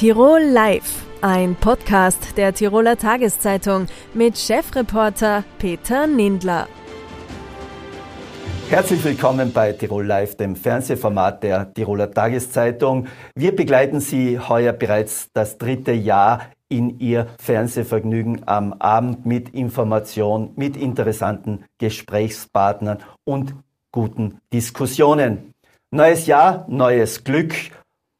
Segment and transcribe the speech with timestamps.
[0.00, 6.68] Tirol Live, ein Podcast der Tiroler Tageszeitung mit Chefreporter Peter Nindler.
[8.70, 13.08] Herzlich willkommen bei Tirol Live, dem Fernsehformat der Tiroler Tageszeitung.
[13.34, 20.52] Wir begleiten Sie heuer bereits das dritte Jahr in Ihr Fernsehvergnügen am Abend mit Information,
[20.56, 23.54] mit interessanten Gesprächspartnern und
[23.92, 25.52] guten Diskussionen.
[25.90, 27.52] Neues Jahr, neues Glück.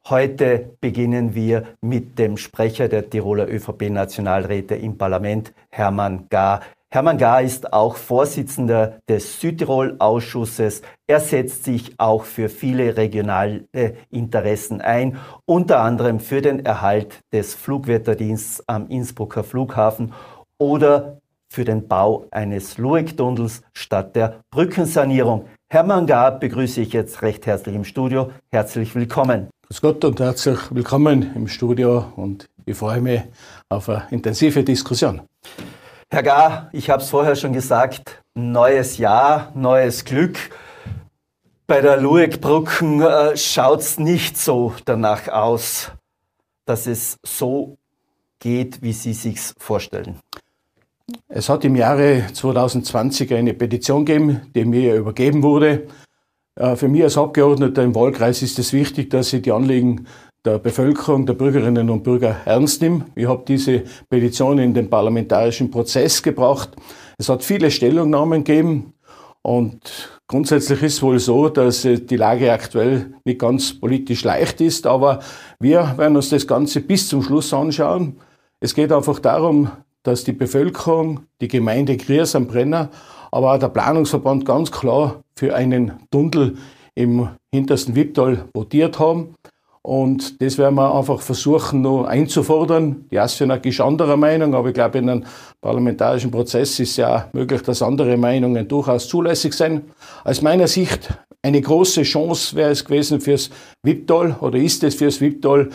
[0.09, 6.61] Heute beginnen wir mit dem Sprecher der Tiroler ÖVP-Nationalräte im Parlament, Hermann Gar.
[6.89, 10.81] Hermann Gar ist auch Vorsitzender des Südtirol-Ausschusses.
[11.05, 13.65] Er setzt sich auch für viele regionale
[14.09, 20.13] Interessen ein, unter anderem für den Erhalt des Flugwetterdienstes am Innsbrucker Flughafen
[20.57, 25.45] oder für den Bau eines Lueck-Tunnels statt der Brückensanierung.
[25.69, 28.31] Hermann Gar begrüße ich jetzt recht herzlich im Studio.
[28.49, 29.49] Herzlich willkommen.
[29.71, 33.21] Grüß Gott und herzlich willkommen im Studio und ich freue mich
[33.69, 35.21] auf eine intensive Diskussion.
[36.09, 40.37] Herr Gar, ich habe es vorher schon gesagt, neues Jahr, neues Glück.
[41.67, 45.93] Bei der Lueckbrücken äh, schaut es nicht so danach aus,
[46.65, 47.77] dass es so
[48.39, 50.19] geht, wie Sie sich vorstellen.
[51.29, 55.87] Es hat im Jahre 2020 eine Petition gegeben, die mir übergeben wurde.
[56.55, 60.07] Äh, für mich als Abgeordneter im Wahlkreis ist es wichtig, dass ich die Anliegen
[60.43, 63.05] der Bevölkerung, der Bürgerinnen und Bürger ernst nehme.
[63.15, 66.69] Ich habe diese Petition in den parlamentarischen Prozess gebracht.
[67.17, 68.93] Es hat viele Stellungnahmen gegeben
[69.43, 74.87] und grundsätzlich ist wohl so, dass äh, die Lage aktuell nicht ganz politisch leicht ist,
[74.87, 75.19] aber
[75.59, 78.17] wir werden uns das Ganze bis zum Schluss anschauen.
[78.59, 79.71] Es geht einfach darum,
[80.03, 82.89] dass die Bevölkerung, die Gemeinde Griers am Brenner,
[83.31, 86.57] aber auch der Planungsverband ganz klar für einen Tunnel
[86.95, 89.35] im hintersten Wipptal votiert haben.
[89.83, 93.05] Und das werden wir einfach versuchen, noch einzufordern.
[93.09, 95.23] Die ASFINAG ist anderer Meinung, aber ich glaube, in einem
[95.59, 99.85] parlamentarischen Prozess ist ja möglich, dass andere Meinungen durchaus zulässig sind.
[100.23, 101.09] Aus meiner Sicht
[101.41, 103.49] eine große Chance wäre es gewesen fürs
[103.81, 105.69] Wipptal oder ist es fürs Wipptal,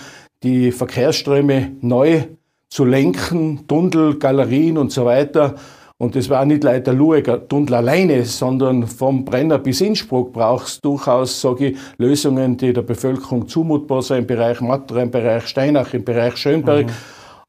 [0.44, 2.24] die Verkehrsströme neu
[2.68, 5.56] zu lenken, Tunnel, Galerien und so weiter
[5.98, 11.40] und das war nicht leider Lueger Tunnel alleine, sondern vom Brenner bis Innsbruck brauchst durchaus,
[11.40, 16.04] sage ich, Lösungen, die der Bevölkerung zumutbar sind im Bereich Matter, im Bereich Steinach, im
[16.04, 16.88] Bereich Schönberg.
[16.88, 16.92] Mhm.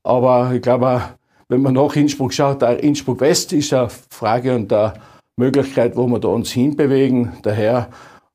[0.03, 1.01] Aber ich glaube,
[1.49, 4.93] wenn man nach Innsbruck schaut, Innsbruck West ist eine Frage und eine
[5.35, 7.33] Möglichkeit, wo wir da uns hinbewegen.
[7.43, 7.89] Daher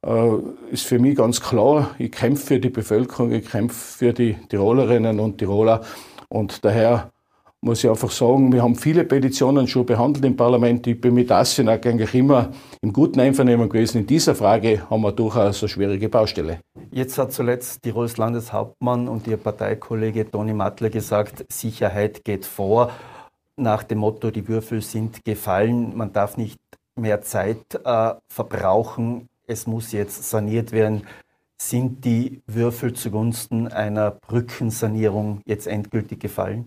[0.07, 0.29] äh,
[0.71, 5.21] ist für mich ganz klar, ich kämpfe für die Bevölkerung, ich kämpfe für die Tirolerinnen
[5.21, 5.81] und Tiroler.
[6.29, 7.11] Und daher
[7.65, 10.85] muss ich einfach sagen, wir haben viele Petitionen schon behandelt im Parlament.
[10.89, 12.51] Ich bin mit Assenag eigentlich immer
[12.81, 13.99] im guten Einvernehmen gewesen.
[13.99, 16.59] In dieser Frage haben wir durchaus eine schwierige Baustelle.
[16.91, 22.91] Jetzt hat zuletzt Tirols Landeshauptmann und Ihr Parteikollege Toni Mattler gesagt, Sicherheit geht vor.
[23.57, 26.59] Nach dem Motto, die Würfel sind gefallen, man darf nicht
[26.97, 31.03] mehr Zeit äh, verbrauchen, es muss jetzt saniert werden.
[31.59, 36.67] Sind die Würfel zugunsten einer Brückensanierung jetzt endgültig gefallen?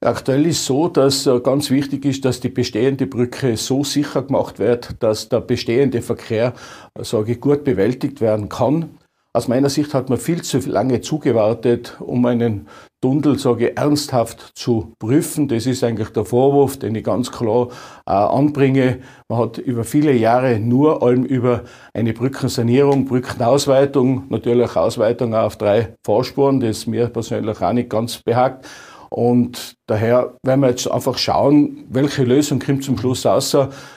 [0.00, 4.60] Aktuell ist so, dass äh, ganz wichtig ist, dass die bestehende Brücke so sicher gemacht
[4.60, 6.54] wird, dass der bestehende Verkehr,
[6.94, 8.90] äh, sage ich, gut bewältigt werden kann.
[9.32, 12.68] Aus meiner Sicht hat man viel zu lange zugewartet, um einen
[13.00, 15.48] Tunnel, sage ich, ernsthaft zu prüfen.
[15.48, 17.68] Das ist eigentlich der Vorwurf, den ich ganz klar
[18.06, 19.00] äh, anbringe.
[19.28, 25.96] Man hat über viele Jahre nur allem über eine Brückensanierung, Brückenausweitung, natürlich Ausweitung auf drei
[26.04, 28.64] Fahrspuren, das mir persönlich auch nicht ganz behagt
[29.10, 33.56] und daher werden wir jetzt einfach schauen, welche Lösung kommt zum Schluss raus.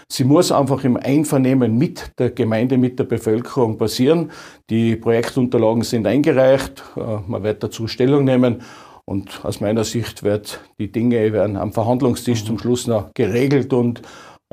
[0.09, 4.31] Sie muss einfach im Einvernehmen mit der Gemeinde, mit der Bevölkerung passieren.
[4.69, 6.83] Die Projektunterlagen sind eingereicht.
[6.95, 8.61] Äh, man wird dazu Stellung nehmen.
[9.05, 13.73] Und aus meiner Sicht wird die Dinge werden am Verhandlungstisch zum Schluss noch geregelt.
[13.73, 14.01] Und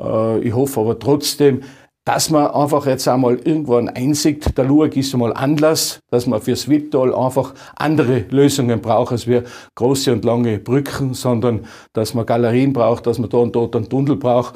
[0.01, 1.61] äh, ich hoffe aber trotzdem,
[2.09, 6.67] dass man einfach jetzt einmal irgendwann einsieht, der Luag ist einmal Anlass, dass man fürs
[6.67, 9.43] Wipptal einfach andere Lösungen braucht, als wir
[9.75, 13.89] große und lange Brücken, sondern dass man Galerien braucht, dass man da und dort einen
[13.89, 14.55] Tunnel braucht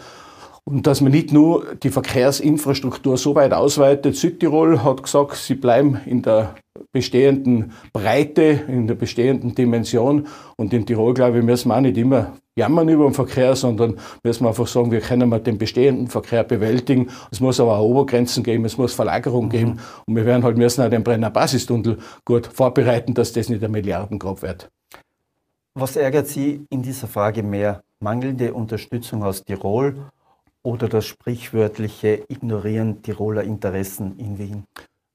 [0.65, 4.15] und dass man nicht nur die Verkehrsinfrastruktur so weit ausweitet.
[4.15, 6.55] Südtirol hat gesagt, sie bleiben in der
[6.91, 10.27] bestehenden Breite, in der bestehenden Dimension.
[10.55, 13.97] Und in Tirol, glaube ich, müssen wir auch nicht immer jammern über den Verkehr, sondern
[14.23, 17.09] müssen wir einfach sagen, wir können mal den bestehenden Verkehr bewältigen.
[17.31, 19.49] Es muss aber auch Obergrenzen geben, es muss Verlagerung mhm.
[19.49, 19.79] geben.
[20.05, 23.71] Und wir werden halt müssen auch den Brenner Basistunnel gut vorbereiten, dass das nicht ein
[23.71, 24.69] Milliardengrab wird.
[25.75, 27.83] Was ärgert Sie in dieser Frage mehr?
[27.99, 29.95] Mangelnde Unterstützung aus Tirol
[30.63, 34.63] oder das sprichwörtliche Ignorieren Tiroler Interessen in Wien?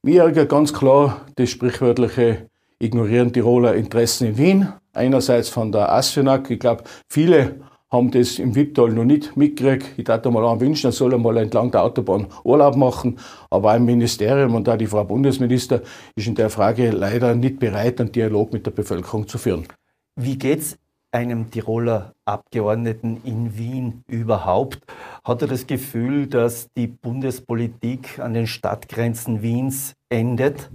[0.03, 2.49] Mir ärgert ganz klar das sprichwörtliche
[2.79, 4.69] ignorieren Tiroler Interessen in Wien.
[4.93, 6.51] Einerseits von der ASFINAG.
[6.51, 7.57] Ich glaube, viele
[7.91, 9.99] haben das im Wipptal noch nicht mitgekriegt.
[9.99, 13.19] Ich dachte mal an wünschen, er soll einmal entlang der Autobahn Urlaub machen.
[13.51, 15.83] Aber im Ministerium und da die Frau Bundesminister
[16.15, 19.67] ist in der Frage leider nicht bereit, einen Dialog mit der Bevölkerung zu führen.
[20.17, 20.79] Wie geht's
[21.11, 24.81] einem Tiroler Abgeordneten in Wien überhaupt?
[25.29, 30.71] Hat er das Gefühl, dass die Bundespolitik an den Stadtgrenzen Wiens endet?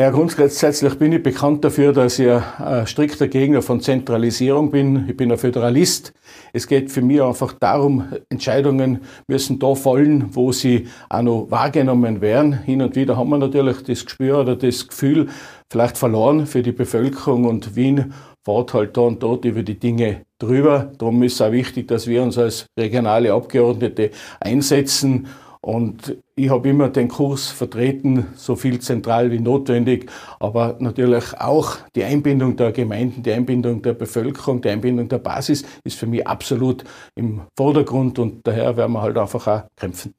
[0.00, 5.08] Ja, grundsätzlich bin ich bekannt dafür, dass ich ein strikter Gegner von Zentralisierung bin.
[5.08, 6.12] Ich bin ein Föderalist.
[6.52, 12.20] Es geht für mich einfach darum, Entscheidungen müssen da fallen, wo sie auch noch wahrgenommen
[12.20, 12.64] werden.
[12.64, 15.28] Hin und wieder haben wir natürlich das Gespür oder das Gefühl
[15.70, 18.12] vielleicht verloren für die Bevölkerung und Wien
[18.44, 20.92] fährt halt da und dort über die Dinge drüber.
[20.98, 24.10] Darum ist es auch wichtig, dass wir uns als regionale Abgeordnete
[24.40, 25.26] einsetzen
[25.64, 31.78] und ich habe immer den Kurs vertreten, so viel zentral wie notwendig, aber natürlich auch
[31.96, 36.26] die Einbindung der Gemeinden, die Einbindung der Bevölkerung, die Einbindung der Basis ist für mich
[36.26, 40.12] absolut im Vordergrund und daher werden wir halt einfach auch kämpfen.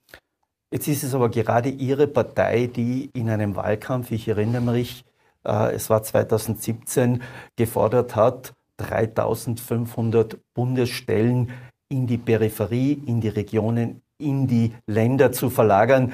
[0.71, 5.05] Jetzt ist es aber gerade Ihre Partei, die in einem Wahlkampf, ich erinnere mich,
[5.45, 7.21] äh, es war 2017,
[7.55, 11.51] gefordert hat, 3500 Bundesstellen
[11.89, 16.13] in die Peripherie, in die Regionen in die Länder zu verlagern.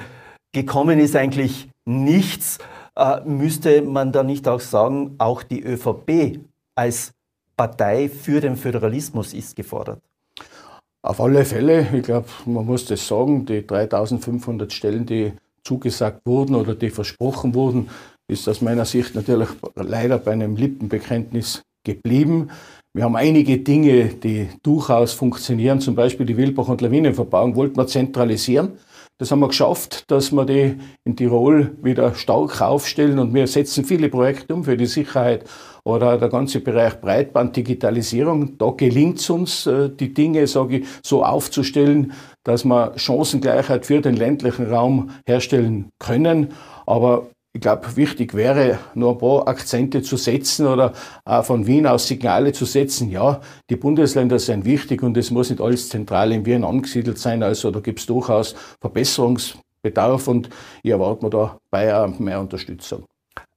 [0.52, 2.58] Gekommen ist eigentlich nichts.
[2.96, 6.40] Äh, müsste man da nicht auch sagen, auch die ÖVP
[6.74, 7.12] als
[7.56, 10.00] Partei für den Föderalismus ist gefordert?
[11.02, 11.88] Auf alle Fälle.
[11.92, 15.32] Ich glaube, man muss das sagen, die 3500 Stellen, die
[15.64, 17.88] zugesagt wurden oder die versprochen wurden,
[18.28, 22.50] ist aus meiner Sicht natürlich leider bei einem Lippenbekenntnis geblieben.
[22.94, 27.86] Wir haben einige Dinge, die durchaus funktionieren, zum Beispiel die Wildbach- und Lawinenverbauung, wollten wir
[27.86, 28.72] zentralisieren.
[29.18, 33.84] Das haben wir geschafft, dass wir die in Tirol wieder stark aufstellen und wir setzen
[33.84, 35.44] viele Projekte um für die Sicherheit
[35.84, 38.58] oder der ganze Bereich Breitband, Digitalisierung.
[38.58, 42.12] Da gelingt es uns, äh, die Dinge, sage ich, so aufzustellen,
[42.44, 46.48] dass wir Chancengleichheit für den ländlichen Raum herstellen können.
[46.86, 50.94] Aber ich glaube, wichtig wäre, nur ein paar Akzente zu setzen oder
[51.24, 53.10] auch von Wien aus Signale zu setzen.
[53.10, 57.42] Ja, die Bundesländer sind wichtig und es muss nicht alles zentral in Wien angesiedelt sein.
[57.42, 60.48] Also da gibt es durchaus Verbesserungsbedarf und
[60.82, 63.04] ich erwarte mir da bei mehr Unterstützung.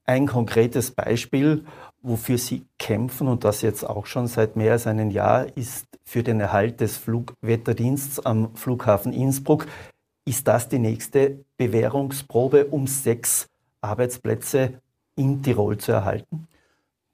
[0.06, 1.64] Ein konkretes Beispiel,
[2.02, 6.22] wofür Sie kämpfen und das jetzt auch schon seit mehr als einem Jahr, ist für
[6.22, 9.68] den Erhalt des Flugwetterdienstes am Flughafen Innsbruck.
[10.26, 13.48] Ist das die nächste Bewährungsprobe um sechs
[13.86, 14.82] Arbeitsplätze
[15.16, 16.48] in Tirol zu erhalten?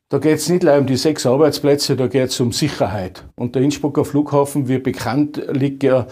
[0.09, 3.25] Da geht es nicht um die sechs Arbeitsplätze, da geht es um Sicherheit.
[3.38, 6.06] Und der Innsbrucker Flughafen, wie bekannt, liegt ja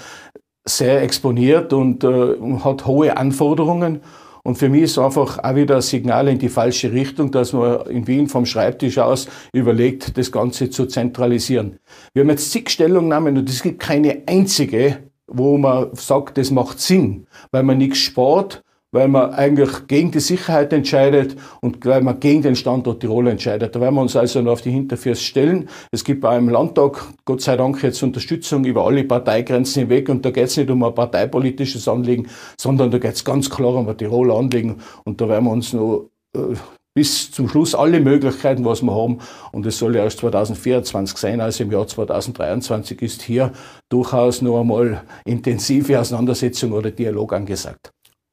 [0.65, 4.01] sehr exponiert und äh, hat hohe Anforderungen.
[4.44, 7.88] Und für mich ist einfach auch wieder ein Signal in die falsche Richtung, dass man
[7.88, 11.79] in Wien vom Schreibtisch aus überlegt, das Ganze zu zentralisieren.
[12.13, 16.79] Wir haben jetzt zig Stellungnahmen und es gibt keine einzige, wo man sagt, das macht
[16.79, 22.19] Sinn, weil man nichts spart, weil man eigentlich gegen die Sicherheit entscheidet und weil man
[22.19, 23.75] gegen den Standort Tirol entscheidet.
[23.75, 25.69] Da werden wir uns also noch auf die Hinterfüße stellen.
[25.91, 30.25] Es gibt bei einem Landtag, Gott sei Dank, jetzt Unterstützung über alle Parteigrenzen hinweg und
[30.25, 32.27] da geht es nicht um ein parteipolitisches Anliegen,
[32.59, 35.74] sondern da geht es ganz klar um ein Tiroler Anliegen und da werden wir uns
[35.74, 36.56] noch äh,
[36.96, 39.19] bis zum Schluss alle Möglichkeiten, was wir haben.
[39.51, 43.53] Und es soll ja erst 2024 sein, also im Jahr 2023 ist hier
[43.89, 47.91] durchaus noch einmal intensive Auseinandersetzung oder Dialog angesagt.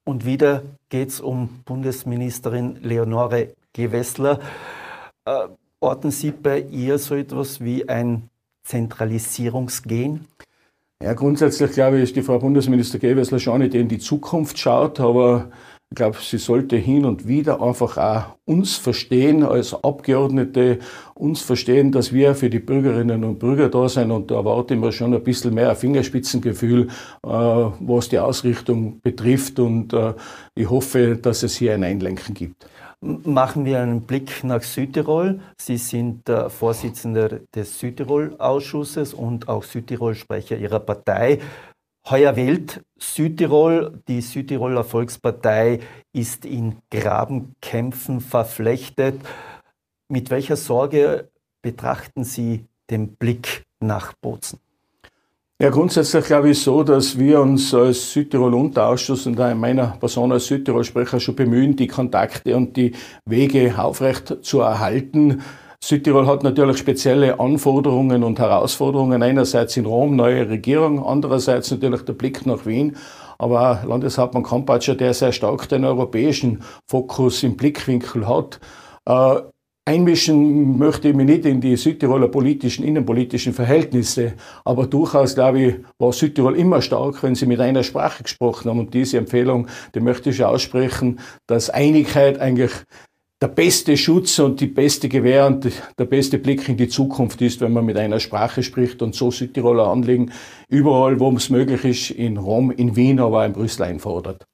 [0.08, 4.38] Und wieder geht es um Bundesministerin Leonore Gewessler.
[5.24, 5.48] Äh,
[5.80, 8.30] orten Sie bei ihr so etwas wie ein
[8.62, 10.26] Zentralisierungsgehen?
[11.02, 14.58] Ja, grundsätzlich glaube ich, ist die Frau Bundesminister Gewessler schon nicht, die in die Zukunft
[14.58, 15.50] schaut, aber
[15.90, 20.80] ich glaube, sie sollte hin und wieder einfach auch uns verstehen als Abgeordnete,
[21.14, 24.90] uns verstehen, dass wir für die Bürgerinnen und Bürger da sind und da erwarten wir
[24.90, 26.88] schon ein bisschen mehr Fingerspitzengefühl,
[27.22, 30.14] äh, was die Ausrichtung betrifft und äh,
[30.56, 32.66] ich hoffe, dass es hier ein Einlenken gibt.
[33.00, 35.40] Machen wir einen Blick nach Südtirol.
[35.60, 41.38] Sie sind der Vorsitzender des Südtirol-Ausschusses und auch Südtirol-Sprecher Ihrer Partei.
[42.08, 44.00] Heuer wählt Südtirol.
[44.06, 45.80] Die Südtiroler Volkspartei
[46.12, 49.20] ist in Grabenkämpfen verflechtet.
[50.08, 51.30] Mit welcher Sorge
[51.62, 54.60] betrachten Sie den Blick nach Bozen?
[55.60, 60.30] Ja, grundsätzlich glaube ich so, dass wir uns als Südtirol-Unterausschuss und auch in meiner Person
[60.30, 62.94] als Südtirol-Sprecher schon bemühen, die Kontakte und die
[63.24, 65.42] Wege aufrecht zu erhalten.
[65.80, 69.22] Südtirol hat natürlich spezielle Anforderungen und Herausforderungen.
[69.22, 72.96] Einerseits in Rom neue Regierung, andererseits natürlich der Blick nach Wien.
[73.38, 78.60] Aber Landeshauptmann Kampatscher, der sehr stark den europäischen Fokus im Blickwinkel hat,
[79.06, 79.40] Äh,
[79.88, 85.74] einmischen möchte ich mich nicht in die Südtiroler politischen, innenpolitischen Verhältnisse, aber durchaus, glaube ich,
[85.98, 88.80] war Südtirol immer stark, wenn sie mit einer Sprache gesprochen haben.
[88.80, 92.72] Und diese Empfehlung, die möchte ich aussprechen, dass Einigkeit eigentlich
[93.42, 97.60] der beste Schutz und die beste Gewähr und der beste Blick in die Zukunft ist,
[97.60, 100.32] wenn man mit einer Sprache spricht und so Südtiroler Anliegen
[100.68, 104.46] überall, wo es möglich ist, in Rom, in Wien, aber auch in Brüssel einfordert.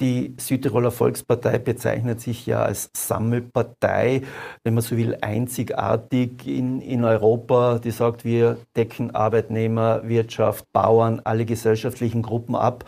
[0.00, 4.22] Die Südtiroler Volkspartei bezeichnet sich ja als Sammelpartei,
[4.64, 11.20] wenn man so will, einzigartig in, in Europa, die sagt, wir decken Arbeitnehmer, Wirtschaft, Bauern,
[11.24, 12.86] alle gesellschaftlichen Gruppen ab.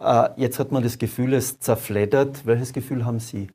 [0.00, 2.46] Äh, jetzt hat man das Gefühl, es zerfleddert.
[2.46, 3.48] Welches Gefühl haben Sie?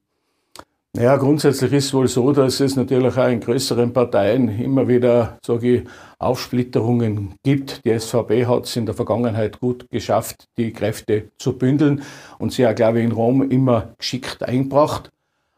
[0.97, 5.37] Ja, grundsätzlich ist es wohl so, dass es natürlich auch in größeren Parteien immer wieder,
[5.45, 7.85] sage ich, Aufsplitterungen gibt.
[7.85, 12.01] Die SVP hat es in der Vergangenheit gut geschafft, die Kräfte zu bündeln
[12.39, 15.11] und sie auch, glaube ich, in Rom immer geschickt eingebracht.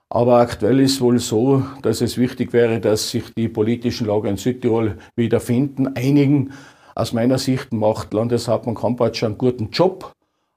[0.09, 4.35] Aber aktuell ist wohl so, dass es wichtig wäre, dass sich die politischen Lager in
[4.35, 6.51] Südtirol wiederfinden, einigen.
[6.93, 10.11] Aus meiner Sicht macht Landeshauptmann Kampatsch einen guten Job.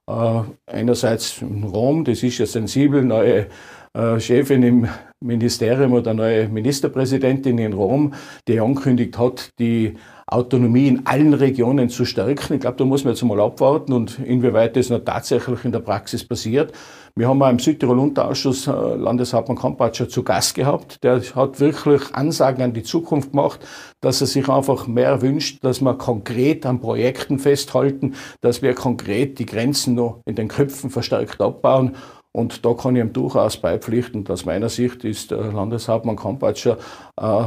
[0.08, 3.46] Äh, einerseits in Rom, das ist ja sensibel, neue
[3.94, 4.88] äh, Chefin im
[5.20, 8.12] Ministerium oder neue Ministerpräsidentin in Rom,
[8.46, 9.94] die angekündigt hat, die
[10.26, 12.54] Autonomie in allen Regionen zu stärken.
[12.54, 15.80] Ich glaube, da muss man jetzt mal abwarten und inwieweit das noch tatsächlich in der
[15.80, 16.72] Praxis passiert.
[17.14, 21.02] Wir haben auch im Südtirol-Unterausschuss äh, Landeshauptmann Kampatscher zu Gast gehabt.
[21.04, 23.60] Der hat wirklich Ansagen an die Zukunft gemacht,
[24.00, 29.38] dass er sich einfach mehr wünscht, dass wir konkret an Projekten festhalten, dass wir konkret
[29.38, 31.94] die Grenzen noch in den Köpfen verstärkt abbauen
[32.36, 34.26] und da kann ich ihm durchaus beipflichten.
[34.28, 36.78] Aus meiner Sicht ist der Landeshauptmann Kampatscher
[37.16, 37.44] äh,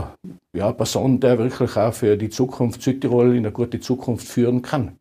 [0.58, 4.98] ja, Person, der wirklich auch für die Zukunft Südtirol in eine gute Zukunft führen kann.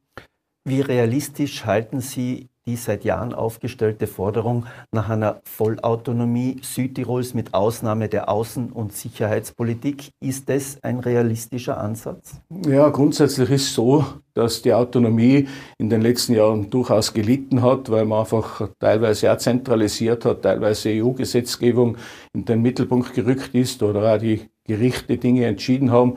[0.64, 8.08] Wie realistisch halten Sie die seit Jahren aufgestellte Forderung nach einer Vollautonomie Südtirols mit Ausnahme
[8.08, 10.10] der Außen- und Sicherheitspolitik.
[10.20, 12.40] Ist das ein realistischer Ansatz?
[12.66, 14.04] Ja, grundsätzlich ist es so,
[14.34, 19.38] dass die Autonomie in den letzten Jahren durchaus gelitten hat, weil man einfach teilweise auch
[19.38, 21.96] zentralisiert hat, teilweise EU-Gesetzgebung
[22.34, 26.16] in den Mittelpunkt gerückt ist oder auch die Gerichte Dinge entschieden haben.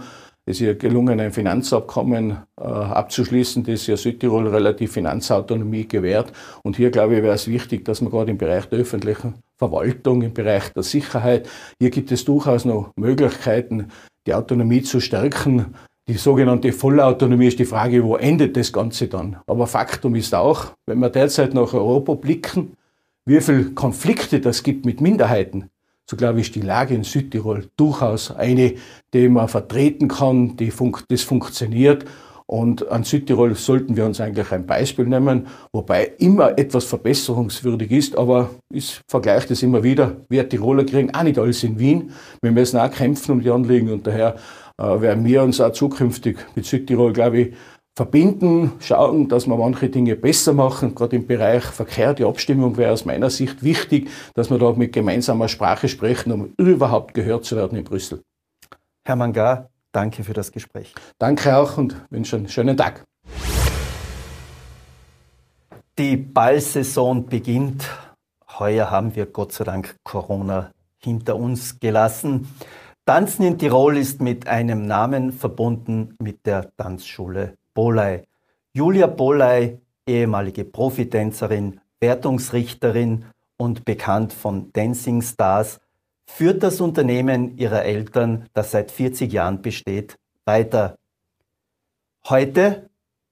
[0.50, 6.34] Es ja gelungen, ein Finanzabkommen äh, abzuschließen, das ja Südtirol relativ Finanzautonomie gewährt.
[6.63, 10.24] Und hier, glaube ich, wäre es wichtig, dass man gerade im Bereich der öffentlichen Verwaltung,
[10.24, 11.48] im Bereich der Sicherheit,
[11.79, 13.89] hier gibt es durchaus noch Möglichkeiten,
[14.25, 15.75] die Autonomie zu stärken.
[16.08, 19.38] Die sogenannte Vollautonomie ist die Frage, wo endet das Ganze dann?
[19.46, 22.74] Aber Faktum ist auch, wenn wir derzeit nach Europa blicken,
[23.27, 25.70] wie viele Konflikte das gibt mit Minderheiten,
[26.10, 28.74] so glaube ich, die Lage in Südtirol durchaus eine,
[29.13, 32.04] die man vertreten kann, die fun das funktioniert.
[32.48, 38.18] Und an Südtirol sollten wir uns eigentlich ein Beispiel nehmen, wobei immer etwas verbesserungswürdig ist,
[38.18, 40.16] aber ich vergleiche das immer wieder.
[40.30, 42.12] Wir Tiroler kriegen auch nicht alles in Wien.
[42.42, 44.36] Wir müssen auch kämpfen um die Anliegen und daher
[44.80, 47.54] äh, werden wir uns auch zukünftig mit Südtirol, glaube ich,
[48.00, 50.96] verbinden, schauen, dass wir manche Dinge besser machen.
[50.96, 54.94] Gerade im Bereich Verkehr, die Abstimmung wäre aus meiner Sicht wichtig, dass wir da mit
[54.94, 58.22] gemeinsamer Sprache sprechen, um überhaupt gehört zu werden in Brüssel.
[59.06, 60.96] Herr Mangar, danke für das Gespräch.
[61.18, 63.03] Danke auch und wünsche einen schönen Tag.
[65.98, 67.86] Die Ballsaison beginnt.
[68.60, 72.48] Heuer haben wir Gott sei Dank Corona hinter uns gelassen.
[73.06, 78.24] Tanzen in Tirol ist mit einem Namen verbunden mit der Tanzschule Boley.
[78.74, 83.26] Julia Boley, ehemalige Profitänzerin, Wertungsrichterin
[83.58, 85.80] und bekannt von Dancing Stars,
[86.26, 90.98] führt das Unternehmen ihrer Eltern, das seit 40 Jahren besteht, weiter.
[92.28, 92.90] Heute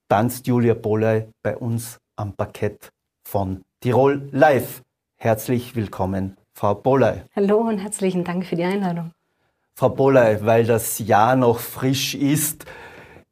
[0.08, 2.90] tanzt Julia Boley bei uns am Parkett
[3.24, 4.82] von Tirol Live.
[5.16, 7.22] Herzlich willkommen, Frau Boley.
[7.36, 9.12] Hallo und herzlichen Dank für die Einladung.
[9.74, 12.66] Frau Boley, weil das Jahr noch frisch ist,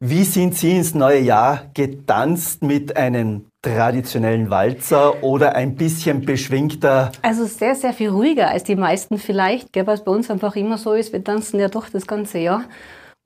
[0.00, 7.12] wie sind Sie ins neue Jahr getanzt mit einem traditionellen Walzer oder ein bisschen beschwingter?
[7.22, 10.76] Also sehr, sehr viel ruhiger als die meisten vielleicht, gell, was bei uns einfach immer
[10.76, 11.14] so ist.
[11.14, 12.64] Wir tanzen ja doch das ganze Jahr.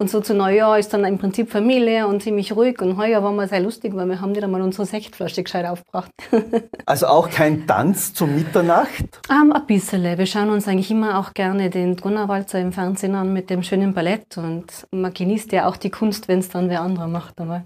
[0.00, 2.80] Und so zu Neujahr ist dann im Prinzip Familie und ziemlich ruhig.
[2.80, 6.10] Und heuer war mal sehr lustig, weil wir haben nicht einmal unsere Sektflasche gescheit aufgebracht.
[6.86, 9.20] also auch kein Tanz zur Mitternacht?
[9.28, 10.16] Um, ein bisschen.
[10.16, 13.92] Wir schauen uns eigentlich immer auch gerne den Brunnerwalzer im Fernsehen an mit dem schönen
[13.92, 14.38] Ballett.
[14.38, 17.64] Und man genießt ja auch die Kunst, wenn es dann wer anderer macht einmal.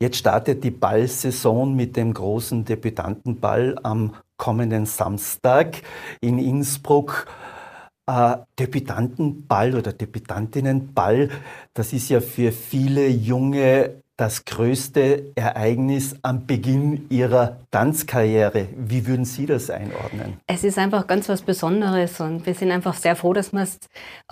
[0.00, 5.76] Jetzt startet die Ballsaison mit dem großen Debütantenball am kommenden Samstag
[6.20, 7.28] in Innsbruck
[8.06, 11.30] äh, Debütantenball oder Debütantinnenball,
[11.74, 18.68] das ist ja für viele junge das größte Ereignis am Beginn Ihrer Tanzkarriere.
[18.74, 20.38] Wie würden Sie das einordnen?
[20.46, 23.78] Es ist einfach ganz was Besonderes und wir sind einfach sehr froh, dass wir es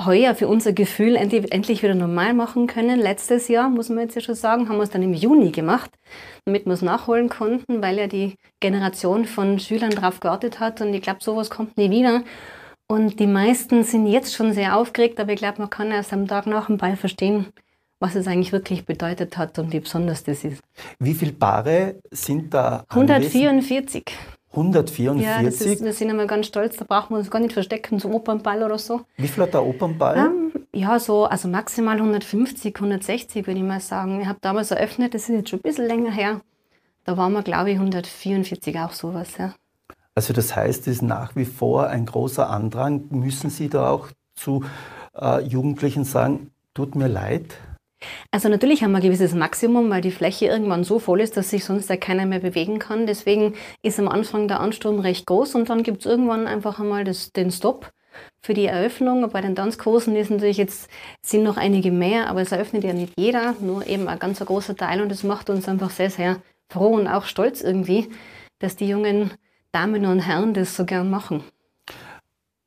[0.02, 2.98] heuer für unser Gefühl endlich, wieder normal machen können.
[2.98, 5.90] Letztes Jahr, muss man jetzt ja schon sagen, haben wir es dann im Juni gemacht,
[6.46, 10.94] damit wir es nachholen konnten, weil ja die Generation von Schülern darauf gewartet hat und
[10.94, 12.22] ich glaube, sowas kommt nie wieder.
[12.86, 16.28] Und die meisten sind jetzt schon sehr aufgeregt, aber ich glaube, man kann erst am
[16.28, 17.46] Tag nach dem Ball verstehen,
[17.98, 20.60] was es eigentlich wirklich bedeutet hat und wie besonders das ist.
[20.98, 22.84] Wie viele Paare sind da?
[22.90, 24.04] 144.
[24.50, 25.26] 144?
[25.26, 27.98] Ja, das ist, wir sind einmal ganz stolz, da brauchen wir uns gar nicht verstecken,
[27.98, 29.00] so Opernball oder so.
[29.16, 30.16] Wie viel hat der Opernball?
[30.16, 34.20] Ähm, ja, so, also maximal 150, 160 würde ich mal sagen.
[34.20, 36.40] Ich habe damals eröffnet, das ist jetzt schon ein bisschen länger her.
[37.04, 39.54] Da waren wir, glaube ich, 144 auch sowas, ja.
[40.14, 43.06] Also das heißt, es ist nach wie vor ein großer Andrang.
[43.10, 44.64] Müssen Sie da auch zu
[45.16, 47.56] äh, Jugendlichen sagen, tut mir leid?
[48.30, 51.50] Also natürlich haben wir ein gewisses Maximum, weil die Fläche irgendwann so voll ist, dass
[51.50, 53.06] sich sonst ja keiner mehr bewegen kann.
[53.06, 57.04] Deswegen ist am Anfang der Ansturm recht groß und dann gibt es irgendwann einfach einmal
[57.04, 57.90] das, den Stopp
[58.42, 59.28] für die Eröffnung.
[59.30, 60.88] Bei den Tanzkursen ist natürlich jetzt,
[61.24, 64.76] sind noch einige mehr, aber es eröffnet ja nicht jeder, nur eben ein ganz großer
[64.76, 66.36] Teil und das macht uns einfach sehr, sehr
[66.70, 68.08] froh und auch stolz irgendwie,
[68.58, 69.32] dass die jungen
[69.74, 71.42] Damen und Herren das so gern machen.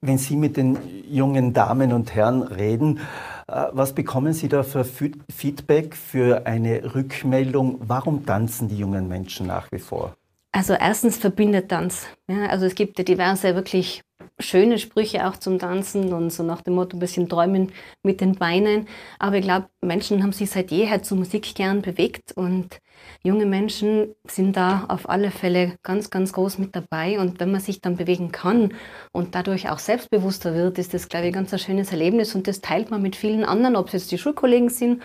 [0.01, 0.77] Wenn Sie mit den
[1.09, 2.99] jungen Damen und Herren reden,
[3.47, 7.79] äh, was bekommen Sie da für Feedback, für eine Rückmeldung?
[7.87, 10.16] Warum tanzen die jungen Menschen nach wie vor?
[10.51, 12.07] Also erstens verbindet Tanz.
[12.29, 14.01] Ja, also es gibt ja diverse wirklich
[14.39, 17.71] schöne Sprüche auch zum Tanzen und so nach dem Motto ein bisschen träumen
[18.03, 18.87] mit den Beinen.
[19.19, 22.79] Aber ich glaube, Menschen haben sich seit jeher zur Musik gern bewegt und
[23.23, 27.19] junge Menschen sind da auf alle Fälle ganz, ganz groß mit dabei.
[27.19, 28.73] Und wenn man sich dann bewegen kann
[29.11, 32.61] und dadurch auch selbstbewusster wird, ist das, glaube ich, ganz ein schönes Erlebnis und das
[32.61, 35.01] teilt man mit vielen anderen, ob es jetzt die Schulkollegen sind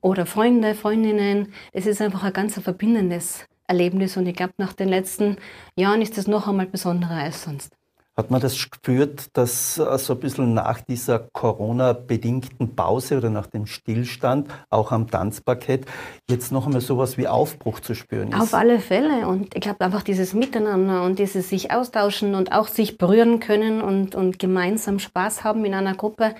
[0.00, 1.52] oder Freunde, Freundinnen.
[1.72, 5.36] Es ist einfach ein ganz verbindendes Erlebnis und ich glaube, nach den letzten
[5.76, 7.72] Jahren ist es noch einmal besonderer als sonst.
[8.16, 13.46] Hat man das gespürt, dass äh, so ein bisschen nach dieser Corona-bedingten Pause oder nach
[13.46, 15.86] dem Stillstand, auch am Tanzparkett,
[16.28, 18.40] jetzt noch einmal sowas wie Aufbruch zu spüren ist?
[18.40, 19.26] Auf alle Fälle.
[19.28, 23.80] Und ich glaube einfach dieses Miteinander und dieses sich austauschen und auch sich berühren können
[23.80, 26.34] und, und gemeinsam Spaß haben in einer Gruppe,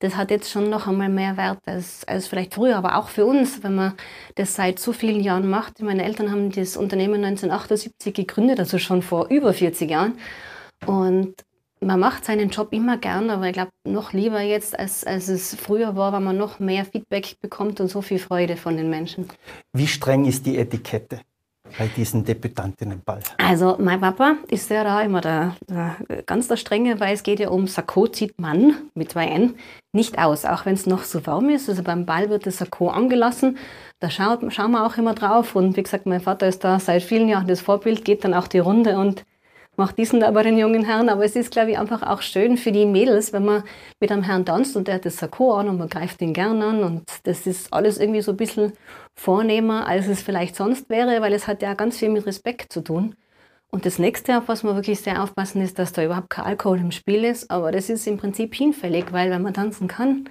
[0.00, 3.26] das hat jetzt schon noch einmal mehr Wert als, als vielleicht früher, aber auch für
[3.26, 3.94] uns, wenn man
[4.34, 5.80] das seit so vielen Jahren macht.
[5.80, 10.18] Meine Eltern haben das Unternehmen 1978 gegründet, also schon vor über 40 Jahren.
[10.86, 11.34] Und
[11.80, 15.54] man macht seinen Job immer gern, aber ich glaube, noch lieber jetzt, als, als es
[15.54, 19.28] früher war, weil man noch mehr Feedback bekommt und so viel Freude von den Menschen.
[19.72, 21.20] Wie streng ist die Etikette?
[21.78, 23.20] Bei diesen Debütantinnenball?
[23.38, 27.40] Also mein Papa ist ja da immer der, der, ganz der Strenge, weil es geht
[27.40, 29.54] ja um Sakko zieht man mit zwei N
[29.92, 31.68] nicht aus, auch wenn es noch so warm ist.
[31.68, 33.58] Also beim Ball wird das Sakko angelassen.
[33.98, 35.56] Da schaut, schauen wir auch immer drauf.
[35.56, 38.48] Und wie gesagt, mein Vater ist da seit vielen Jahren das Vorbild, geht dann auch
[38.48, 39.24] die Runde und
[39.76, 41.08] macht diesen da bei den jungen Herren.
[41.08, 43.64] Aber es ist, glaube ich, einfach auch schön für die Mädels, wenn man
[44.00, 46.62] mit einem Herrn tanzt und der hat das Sakko an und man greift ihn gern
[46.62, 46.82] an.
[46.82, 48.72] Und das ist alles irgendwie so ein bisschen
[49.14, 52.82] vornehmer, als es vielleicht sonst wäre, weil es hat ja ganz viel mit Respekt zu
[52.82, 53.14] tun.
[53.70, 56.78] Und das nächste, auf was wir wirklich sehr aufpassen, ist, dass da überhaupt kein Alkohol
[56.78, 57.50] im Spiel ist.
[57.50, 60.28] Aber das ist im Prinzip hinfällig, weil wenn man tanzen kann,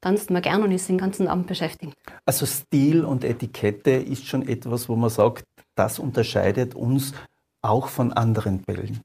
[0.00, 1.94] tanzt man gern und ist den ganzen Abend beschäftigt.
[2.24, 7.12] Also Stil und Etikette ist schon etwas, wo man sagt, das unterscheidet uns
[7.62, 9.00] auch von anderen Bällen?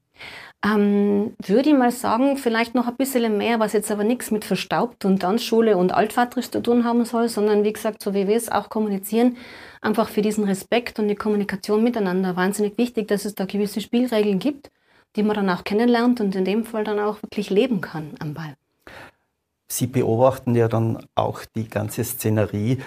[0.64, 4.44] Ähm, würde ich mal sagen, vielleicht noch ein bisschen mehr, was jetzt aber nichts mit
[4.44, 8.36] verstaubt und Tanzschule und altvaterisch zu tun haben soll, sondern wie gesagt, so wie wir
[8.36, 9.36] es auch kommunizieren,
[9.80, 14.38] einfach für diesen Respekt und die Kommunikation miteinander wahnsinnig wichtig, dass es da gewisse Spielregeln
[14.38, 14.70] gibt,
[15.16, 18.34] die man dann auch kennenlernt und in dem Fall dann auch wirklich leben kann am
[18.34, 18.54] Ball.
[19.66, 22.78] Sie beobachten ja dann auch die ganze Szenerie.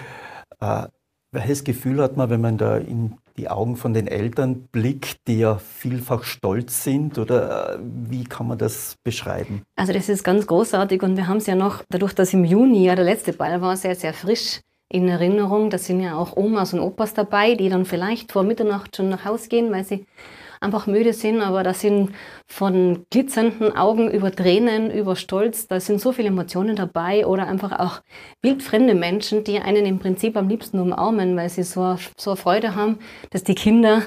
[0.60, 0.86] Äh,
[1.32, 5.38] welches Gefühl hat man, wenn man da in die Augen von den Eltern blickt, die
[5.38, 7.18] ja vielfach stolz sind?
[7.18, 9.62] Oder äh, wie kann man das beschreiben?
[9.76, 12.84] Also das ist ganz großartig und wir haben es ja noch, dadurch, dass im Juni
[12.84, 15.70] ja der letzte Ball war, sehr, sehr frisch in Erinnerung.
[15.70, 19.24] Da sind ja auch Omas und Opas dabei, die dann vielleicht vor Mitternacht schon nach
[19.24, 20.06] Hause gehen, weil sie
[20.60, 22.12] einfach müde sind, aber da sind
[22.46, 27.78] von glitzernden Augen über Tränen, über Stolz, da sind so viele Emotionen dabei oder einfach
[27.78, 28.00] auch
[28.42, 32.98] wildfremde Menschen, die einen im Prinzip am liebsten umarmen, weil sie so, so Freude haben,
[33.30, 34.02] dass die Kinder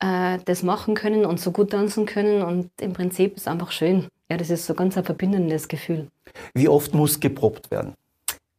[0.00, 4.08] äh, das machen können und so gut tanzen können und im Prinzip ist einfach schön.
[4.30, 6.08] Ja, das ist so ganz ein verbindendes Gefühl.
[6.54, 7.94] Wie oft muss geprobt werden?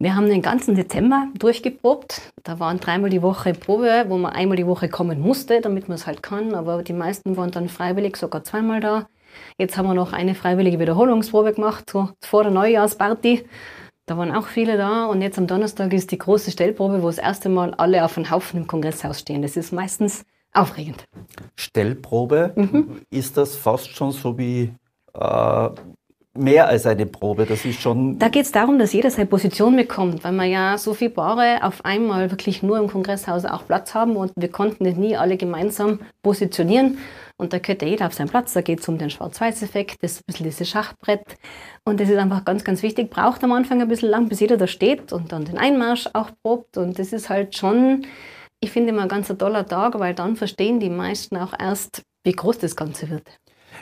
[0.02, 2.32] Wir haben den ganzen Dezember durchgeprobt.
[2.44, 5.96] Da waren dreimal die Woche Probe, wo man einmal die Woche kommen musste, damit man
[5.96, 6.56] es halt kann.
[6.56, 9.10] Aber die meisten waren dann freiwillig, sogar zweimal da.
[9.58, 13.44] Jetzt haben wir noch eine freiwillige Wiederholungsprobe gemacht, so vor der Neujahrsparty.
[14.06, 17.18] Da waren auch viele da und jetzt am Donnerstag ist die große Stellprobe, wo das
[17.18, 19.42] erste Mal alle auf einem Haufen im Kongresshaus stehen.
[19.42, 21.04] Das ist meistens aufregend.
[21.58, 23.02] Stellprobe, mhm.
[23.12, 24.74] ist das fast schon so wie
[25.14, 25.70] äh,
[26.38, 27.46] mehr als eine Probe.
[27.46, 28.20] Das ist schon.
[28.20, 31.60] Da geht es darum, dass jeder seine Position bekommt, weil wir ja so viele Paare
[31.62, 35.38] auf einmal wirklich nur im Kongresshaus auch Platz haben und wir konnten das nie alle
[35.38, 36.98] gemeinsam positionieren.
[37.38, 38.52] Und da gehört jeder auf seinen Platz.
[38.54, 41.38] Da geht es um den Schwarz-Weiß-Effekt, das ist ein bisschen dieses Schachbrett.
[41.86, 43.10] Und das ist einfach ganz, ganz wichtig.
[43.10, 46.32] Braucht am Anfang ein bisschen lang, bis jeder da steht und dann den Einmarsch auch
[46.44, 46.78] probt.
[46.78, 48.06] Und das ist halt schon,
[48.60, 52.34] ich finde immer ein ganz toller Tag, weil dann verstehen die meisten auch erst, wie
[52.34, 53.40] groß das Ganze wird.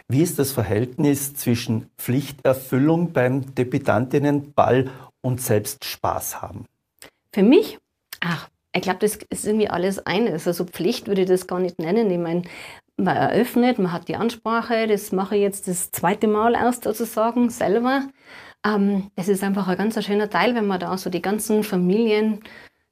[0.09, 4.89] Wie ist das Verhältnis zwischen Pflichterfüllung beim Debütantinnenball
[5.21, 6.65] und selbst Spaß haben?
[7.33, 7.77] Für mich,
[8.21, 10.47] ach, ich glaube, das ist irgendwie alles eines.
[10.47, 12.09] Also Pflicht würde ich das gar nicht nennen.
[12.09, 12.43] Ich meine,
[12.95, 17.49] man eröffnet, man hat die Ansprache, das mache ich jetzt das zweite Mal erst sozusagen
[17.49, 18.07] selber.
[18.65, 22.39] Ähm, es ist einfach ein ganz schöner Teil, wenn man da so die ganzen Familien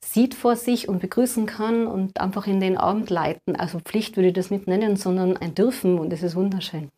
[0.04, 3.56] sieht vor sich und begrüßen kann und einfach in den Abend leiten.
[3.56, 6.90] Also Pflicht würde ich das nicht nennen, sondern ein Dürfen und es ist wunderschön.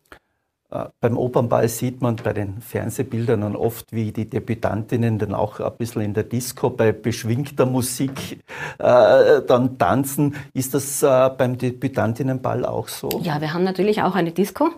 [0.70, 5.60] Äh, beim Opernball sieht man bei den Fernsehbildern dann oft, wie die Debütantinnen dann auch
[5.60, 8.40] ein bisschen in der Disco bei beschwingter Musik
[8.78, 10.36] äh, dann tanzen.
[10.52, 13.08] Ist das äh, beim Debütantinnenball auch so?
[13.22, 14.70] Ja, wir haben natürlich auch eine Disco.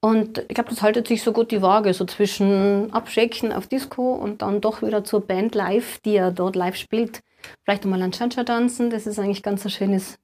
[0.00, 4.14] Und ich glaube, das haltet sich so gut die Waage, so zwischen Abschicken auf Disco
[4.14, 7.20] und dann doch wieder zur Band live, die ja dort live spielt.
[7.64, 10.18] Vielleicht einmal ein Cha-Cha tanzen, das ist eigentlich ganz ein schönes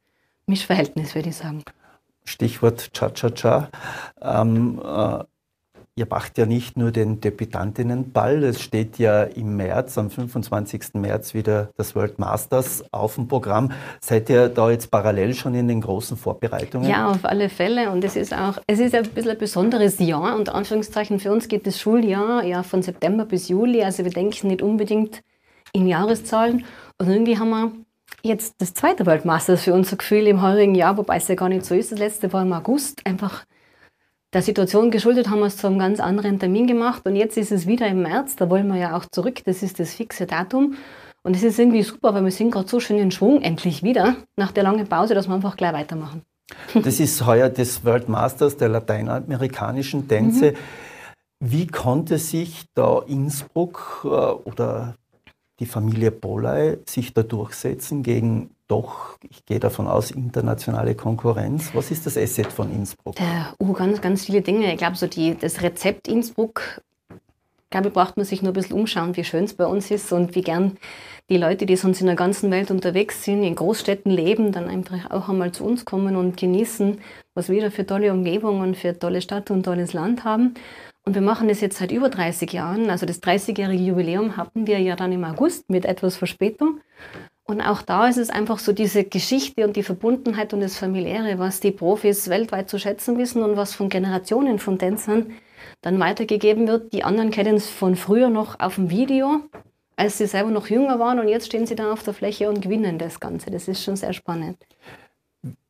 [0.46, 1.62] Mischverhältnis, würde ich sagen.
[2.29, 3.69] Stichwort Cha-Cha-Cha.
[4.21, 5.25] Ähm, äh,
[5.97, 10.95] ihr macht ja nicht nur den Debütantinnenball, es steht ja im März, am 25.
[10.95, 13.73] März wieder das World Masters auf dem Programm.
[14.01, 16.88] Seid ihr da jetzt parallel schon in den großen Vorbereitungen?
[16.88, 17.91] Ja, auf alle Fälle.
[17.91, 20.37] Und es ist auch, es ist ein bisschen ein besonderes Jahr.
[20.37, 23.83] Unter Anführungszeichen für uns geht das Schuljahr ja von September bis Juli.
[23.83, 25.23] Also wir denken nicht unbedingt
[25.73, 26.64] in Jahreszahlen.
[26.99, 27.73] Und irgendwie haben wir
[28.22, 31.48] jetzt das zweite World Masters für unser Gefühl im heurigen Jahr, wobei es ja gar
[31.48, 31.92] nicht so ist.
[31.92, 33.07] Das letzte war im August.
[33.07, 33.44] Einfach
[34.33, 37.07] der Situation geschuldet haben wir es zu einem ganz anderen Termin gemacht.
[37.07, 38.37] Und jetzt ist es wieder im März.
[38.37, 39.42] Da wollen wir ja auch zurück.
[39.44, 40.74] Das ist das fixe Datum.
[41.22, 44.16] Und es ist irgendwie super, weil wir sind gerade so schön in Schwung endlich wieder
[44.37, 46.22] nach der langen Pause, dass wir einfach gleich weitermachen.
[46.83, 50.52] Das ist heuer das World Masters der lateinamerikanischen Tänze.
[50.52, 50.57] Mhm.
[51.40, 54.96] Wie konnte sich da Innsbruck äh, oder
[55.61, 61.71] die Familie Boley sich da durchsetzen gegen doch, ich gehe davon aus, internationale Konkurrenz?
[61.75, 63.18] Was ist das Asset von Innsbruck?
[63.18, 64.71] Äh, uh, ganz, ganz viele Dinge.
[64.73, 66.83] Ich glaube, so die, das Rezept Innsbruck,
[67.71, 70.12] glaube ich, braucht man sich nur ein bisschen umschauen, wie schön es bei uns ist
[70.12, 70.77] und wie gern
[71.31, 75.11] die Leute, die sonst in der ganzen Welt unterwegs sind, in Großstädten leben, dann einfach
[75.11, 77.01] auch einmal zu uns kommen und genießen,
[77.35, 80.55] was wir da für tolle Umgebungen, für tolle Stadt und tolles Land haben.
[81.09, 82.90] Und wir machen das jetzt seit über 30 Jahren.
[82.90, 86.81] Also das 30-jährige Jubiläum hatten wir ja dann im August mit etwas Verspätung.
[87.44, 91.38] Und auch da ist es einfach so diese Geschichte und die Verbundenheit und das Familiäre,
[91.38, 95.33] was die Profis weltweit zu schätzen wissen und was von Generationen von Tänzern
[95.81, 96.92] dann weitergegeben wird.
[96.92, 99.40] Die anderen kennen es von früher noch auf dem Video,
[99.97, 102.61] als sie selber noch jünger waren und jetzt stehen sie da auf der Fläche und
[102.61, 103.51] gewinnen das Ganze.
[103.51, 104.59] Das ist schon sehr spannend.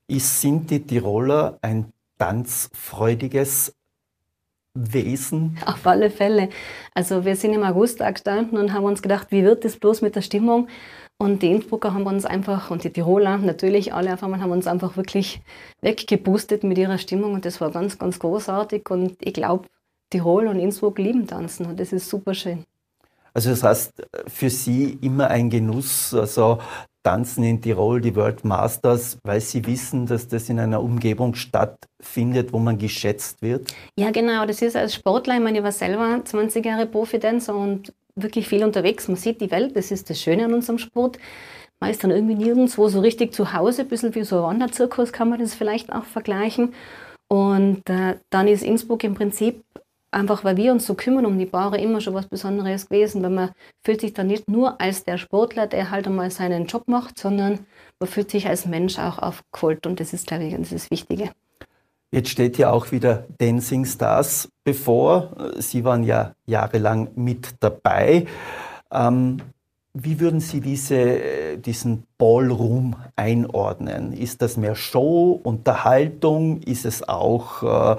[0.08, 3.77] Sind die Tiroler ein tanzfreudiges
[4.74, 5.58] Wesen?
[5.66, 6.48] Auf alle Fälle.
[6.94, 10.02] Also wir sind im August da gestanden und haben uns gedacht, wie wird das bloß
[10.02, 10.68] mit der Stimmung?
[11.20, 14.68] Und die Innsbrucker haben uns einfach, und die Tiroler natürlich alle auf einmal, haben uns
[14.68, 15.40] einfach wirklich
[15.80, 19.68] weggeboostet mit ihrer Stimmung und das war ganz, ganz großartig und ich glaube,
[20.10, 22.64] Tirol und Innsbruck lieben tanzen und das ist super schön.
[23.34, 26.60] Also das heißt, für Sie immer ein Genuss, also
[27.08, 32.52] Tanzen in Tirol, die World Masters, weil Sie wissen, dass das in einer Umgebung stattfindet,
[32.52, 33.72] wo man geschätzt wird?
[33.96, 34.44] Ja, genau.
[34.44, 38.62] Das ist als Sportler, ich meine, ich war selber 20 Jahre Profitänzer und wirklich viel
[38.62, 39.08] unterwegs.
[39.08, 41.18] Man sieht die Welt, das ist das Schöne an unserem Sport.
[41.80, 45.10] Man ist dann irgendwie nirgendwo so richtig zu Hause, ein bisschen wie so ein Wanderzirkus
[45.10, 46.74] kann man das vielleicht auch vergleichen.
[47.28, 49.64] Und äh, dann ist Innsbruck im Prinzip
[50.10, 53.30] einfach weil wir uns so kümmern um die Paare, immer schon was Besonderes gewesen, weil
[53.30, 53.50] man
[53.84, 57.66] fühlt sich dann nicht nur als der Sportler, der halt einmal seinen Job macht, sondern
[58.00, 61.30] man fühlt sich als Mensch auch aufgeholt und das ist, glaube ich, das, Wichtige.
[62.10, 65.52] Jetzt steht ja auch wieder Dancing Stars bevor.
[65.58, 68.26] Sie waren ja jahrelang mit dabei.
[68.90, 69.42] Ähm,
[70.04, 74.12] wie würden Sie diese, diesen Ballroom einordnen?
[74.12, 76.62] Ist das mehr Show, Unterhaltung?
[76.62, 77.96] Ist es auch, äh,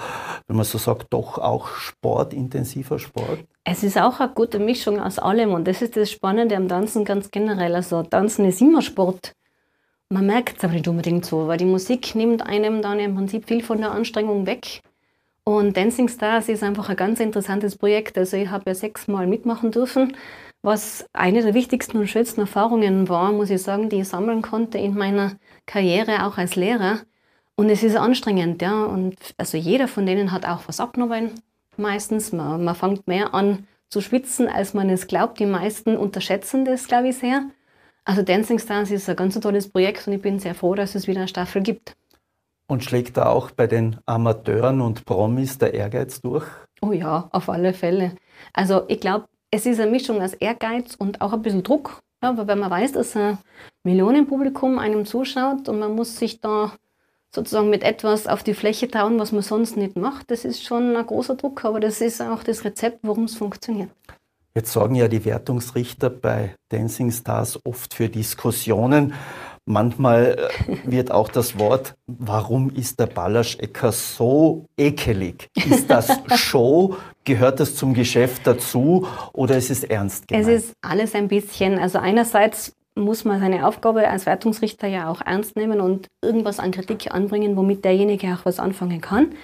[0.48, 3.40] wenn man so sagt, doch auch Sport, intensiver Sport?
[3.66, 7.06] Es ist auch eine gute Mischung aus allem und das ist das Spannende am Tanzen
[7.06, 7.76] ganz generell.
[7.76, 9.34] Also Tanzen ist immer Sport.
[10.10, 13.48] Man merkt es aber nicht unbedingt so, weil die Musik nimmt einem dann im Prinzip
[13.48, 14.82] viel von der Anstrengung weg.
[15.44, 18.18] Und Dancing Stars ist einfach ein ganz interessantes Projekt.
[18.18, 20.14] Also ich habe ja sechsmal mitmachen dürfen
[20.62, 24.78] was eine der wichtigsten und schönsten Erfahrungen war, muss ich sagen, die ich sammeln konnte
[24.78, 25.34] in meiner
[25.66, 27.00] Karriere auch als Lehrer.
[27.56, 28.84] Und es ist anstrengend, ja.
[28.84, 31.32] Und also jeder von denen hat auch was abgenommen,
[31.78, 32.32] meistens.
[32.32, 35.40] Man, man fängt mehr an zu schwitzen, als man es glaubt.
[35.40, 37.50] Die meisten unterschätzen das, glaube ich, sehr.
[38.06, 41.08] Also Dancing Stars ist ein ganz tolles Projekt und ich bin sehr froh, dass es
[41.08, 41.96] wieder eine Staffel gibt.
[42.68, 46.46] Und schlägt da auch bei den Amateuren und Promis der Ehrgeiz durch?
[46.82, 48.16] Oh ja, auf alle Fälle.
[48.54, 52.00] Also ich glaube, es ist eine Mischung aus Ehrgeiz und auch ein bisschen Druck.
[52.22, 53.38] Ja, weil man weiß, dass ein
[53.84, 56.74] Millionenpublikum einem zuschaut und man muss sich da
[57.34, 60.30] sozusagen mit etwas auf die Fläche trauen, was man sonst nicht macht.
[60.30, 63.90] Das ist schon ein großer Druck, aber das ist auch das Rezept, warum es funktioniert.
[64.56, 69.14] Jetzt sorgen ja die Wertungsrichter bei Dancing Stars oft für Diskussionen.
[69.72, 75.48] Manchmal äh, wird auch das Wort, warum ist der Ballaschecker so ekelig?
[75.54, 76.96] Ist das Show?
[77.24, 80.48] Gehört das zum Geschäft dazu oder ist es ernst gemeint?
[80.48, 81.78] Es ist alles ein bisschen.
[81.78, 86.72] Also einerseits muss man seine Aufgabe als Wertungsrichter ja auch ernst nehmen und irgendwas an
[86.72, 89.36] Kritik anbringen, womit derjenige auch was anfangen kann.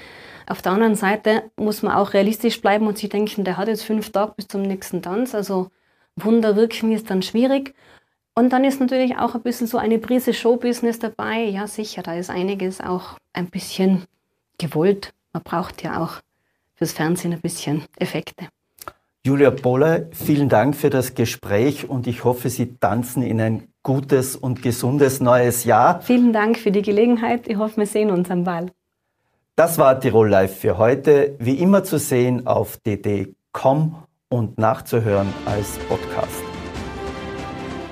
[0.48, 3.84] Auf der anderen Seite muss man auch realistisch bleiben und sich denken, der hat jetzt
[3.84, 5.36] fünf Tage bis zum nächsten Tanz.
[5.36, 5.70] Also
[6.16, 7.76] Wunder wirken ist dann schwierig.
[8.36, 11.44] Und dann ist natürlich auch ein bisschen so eine Prise Showbusiness dabei.
[11.44, 14.04] Ja, sicher, da ist einiges auch ein bisschen
[14.58, 15.14] gewollt.
[15.32, 16.22] Man braucht ja auch
[16.76, 18.48] fürs Fernsehen ein bisschen Effekte.
[19.26, 24.36] Julia Boller, vielen Dank für das Gespräch und ich hoffe, Sie tanzen in ein gutes
[24.36, 26.02] und gesundes neues Jahr.
[26.02, 27.48] Vielen Dank für die Gelegenheit.
[27.48, 28.68] Ich hoffe, wir sehen uns am Ball.
[29.56, 31.36] Das war Tirol Live für heute.
[31.40, 33.96] Wie immer zu sehen auf dd.com
[34.30, 36.45] und nachzuhören als Podcast.